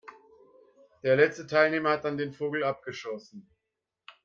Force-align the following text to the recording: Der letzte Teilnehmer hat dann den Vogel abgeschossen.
Der 1.03 1.15
letzte 1.15 1.45
Teilnehmer 1.45 1.91
hat 1.91 2.05
dann 2.05 2.17
den 2.17 2.33
Vogel 2.33 2.63
abgeschossen. 2.63 3.47